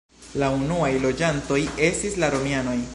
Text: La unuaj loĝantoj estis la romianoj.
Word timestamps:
La 0.43 0.47
unuaj 0.61 0.89
loĝantoj 1.05 1.61
estis 1.91 2.21
la 2.25 2.33
romianoj. 2.39 2.79